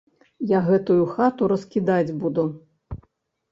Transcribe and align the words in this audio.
Я 0.51 0.61
гэтую 0.69 0.97
хату 1.11 1.51
раскідаць 1.53 2.17
буду. 2.25 2.49